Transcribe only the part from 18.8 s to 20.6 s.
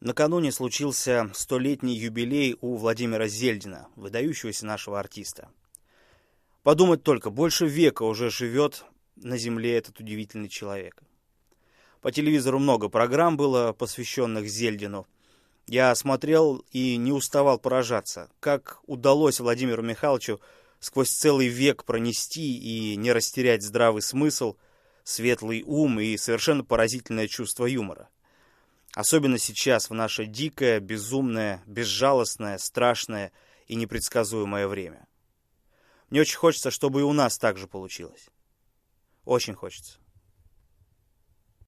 удалось Владимиру Михайловичу